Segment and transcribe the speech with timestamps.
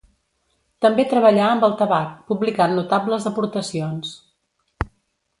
[0.85, 4.15] També treballà amb el tabac, publicant notables aportacions.